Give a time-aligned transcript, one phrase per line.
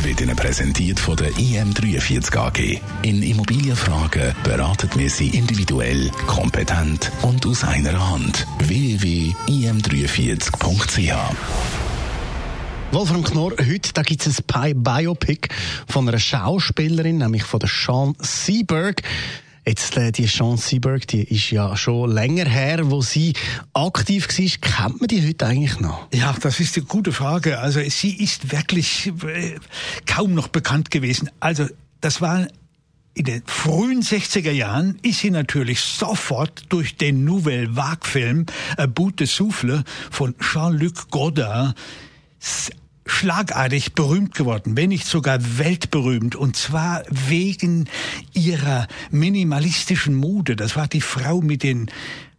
[0.00, 2.80] wird Ihnen präsentiert von der IM43 AG.
[3.02, 8.46] In Immobilienfragen beraten wir Sie individuell, kompetent und aus einer Hand.
[8.58, 11.14] www.im43.ch
[12.92, 15.48] Wolfram Knorr, heute da gibt es ein Biopic
[15.88, 19.02] von einer Schauspielerin, nämlich von der Sean Seberg.
[19.64, 23.34] Jetzt, äh, die Sean Seberg, die ist ja schon länger her, wo sie
[23.74, 24.60] aktiv war.
[24.60, 26.08] Kennt man die heute eigentlich noch?
[26.12, 27.60] Ja, das ist eine gute Frage.
[27.60, 29.54] Also sie ist wirklich äh,
[30.04, 31.30] kaum noch bekannt gewesen.
[31.38, 31.66] Also
[32.00, 32.48] das war
[33.14, 38.46] in den frühen 60er Jahren ist sie natürlich sofort durch den Nouvelle Vague-Film
[38.94, 41.76] Bout de Souffle von Jean-Luc Godard
[43.06, 47.88] schlagartig berühmt geworden, wenn nicht sogar weltberühmt, und zwar wegen
[48.32, 50.56] ihrer minimalistischen Mode.
[50.56, 51.90] Das war die Frau mit den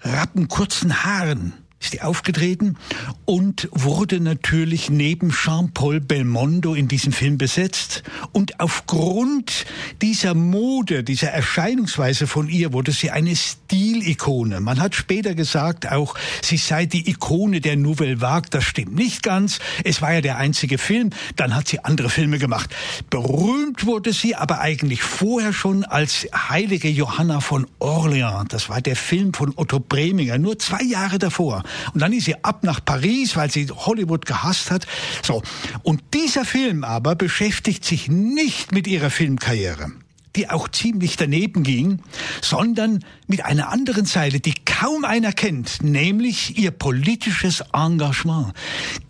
[0.02, 1.54] rappenkurzen Haaren
[1.84, 2.78] ist die aufgetreten
[3.26, 8.04] und wurde natürlich neben Jean-Paul Belmondo in diesem Film besetzt.
[8.32, 9.66] Und aufgrund
[10.02, 14.62] dieser Mode, dieser Erscheinungsweise von ihr, wurde sie eine Stilikone.
[14.62, 18.50] Man hat später gesagt auch, sie sei die Ikone der Nouvelle Vague.
[18.50, 19.60] Das stimmt nicht ganz.
[19.84, 21.10] Es war ja der einzige Film.
[21.36, 22.74] Dann hat sie andere Filme gemacht.
[23.10, 28.48] Berühmt wurde sie aber eigentlich vorher schon als heilige Johanna von Orleans.
[28.50, 31.64] Das war der Film von Otto Preminger, nur zwei Jahre davor.
[31.94, 34.86] Und dann ist sie ab nach Paris, weil sie Hollywood gehasst hat.
[35.22, 35.42] So.
[35.84, 39.92] Und dieser Film aber beschäftigt sich nicht mit ihrer Filmkarriere
[40.36, 42.02] die auch ziemlich daneben ging,
[42.42, 48.54] sondern mit einer anderen Seite, die kaum einer kennt, nämlich ihr politisches Engagement.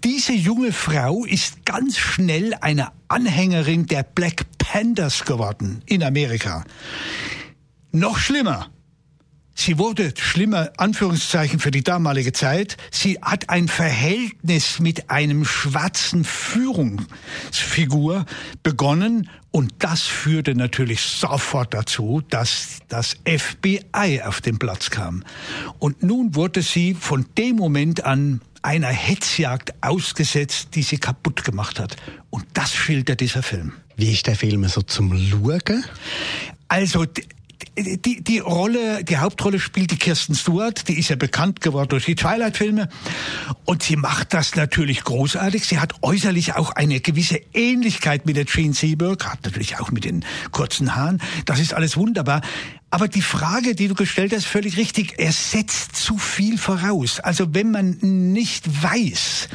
[0.04, 6.66] Diese junge Frau ist ganz schnell eine Anhängerin der Black Panthers geworden in Amerika.
[7.92, 8.70] Noch schlimmer,
[9.56, 12.76] Sie wurde schlimmer, Anführungszeichen für die damalige Zeit.
[12.92, 18.26] Sie hat ein Verhältnis mit einem schwarzen Führungsfigur
[18.64, 25.24] begonnen und das führte natürlich sofort dazu, dass das FBI auf den Platz kam.
[25.78, 31.80] Und nun wurde sie von dem Moment an einer Hetzjagd ausgesetzt, die sie kaputt gemacht
[31.80, 31.96] hat.
[32.32, 33.74] Und das schildert dieser Film.
[33.96, 35.86] Wie ist der Film so zum Schauen?
[36.68, 37.06] Also,
[37.78, 42.06] die, die Rolle, die Hauptrolle spielt die Kirsten Stewart, die ist ja bekannt geworden durch
[42.06, 42.90] die Twilight-Filme.
[43.66, 45.66] Und sie macht das natürlich großartig.
[45.66, 50.06] Sie hat äußerlich auch eine gewisse Ähnlichkeit mit der Jean Seberg, hat natürlich auch mit
[50.06, 51.22] den kurzen Haaren.
[51.46, 52.42] Das ist alles wunderbar.
[52.94, 55.16] Aber die Frage, die du gestellt hast, völlig richtig.
[55.18, 57.20] Er setzt zu viel voraus.
[57.20, 59.50] Also wenn man nicht weiß,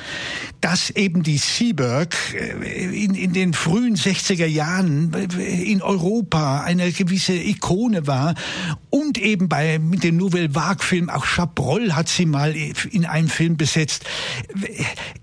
[0.60, 7.34] dass eben die Seaberg äh, in, in den frühen 60er Jahren in Europa eine gewisse
[7.34, 8.34] Ikone war
[8.90, 12.54] und eben bei mit dem Nouvelle Vague Film auch Chabrol hat sie mal
[12.90, 14.04] in einem Film besetzt,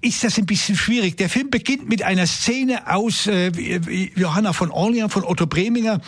[0.01, 1.17] ist das ein bisschen schwierig.
[1.17, 3.51] Der Film beginnt mit einer Szene aus äh,
[4.15, 6.01] Johanna von Orleans von Otto Preminger,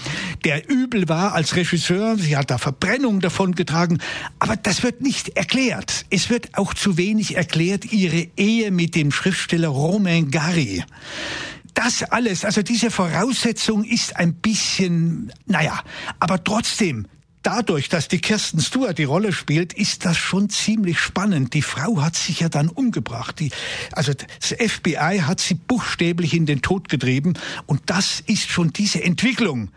[0.46, 4.00] der übel war als Regisseur, sie hat da Verbrennung davon getragen,
[4.40, 6.06] aber das wird nicht erklärt.
[6.10, 10.84] Es wird auch zu wenig erklärt, ihre Ehe mit dem Schriftsteller Romain Gary.
[11.74, 15.82] Das alles, also diese Voraussetzung ist ein bisschen, naja,
[16.20, 17.08] aber trotzdem,
[17.42, 21.56] dadurch, dass die Kirsten Stewart die Rolle spielt, ist das schon ziemlich spannend.
[21.56, 23.40] Die Frau hat sich ja dann umgebracht.
[23.40, 23.50] Die,
[23.92, 27.34] also das FBI hat sie buchstäblich in den Tod getrieben.
[27.66, 29.72] Und das ist schon diese Entwicklung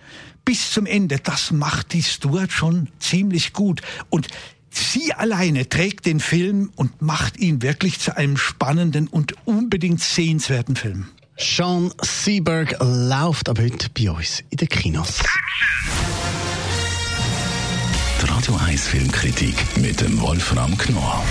[0.45, 1.19] bis zum Ende.
[1.19, 3.81] Das macht die Stewart schon ziemlich gut.
[4.11, 4.29] Und
[4.71, 10.77] Sie alleine trägt den Film und macht ihn wirklich zu einem spannenden und unbedingt sehenswerten
[10.77, 11.09] Film.
[11.37, 15.21] Sean Seberg läuft ab heute bei uns in den Kinos.
[18.21, 21.25] Die Radio 1 Filmkritik mit dem Wolfram Knorr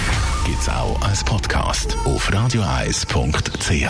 [0.45, 3.89] gibt es auch als Podcast auf radioeis.ch.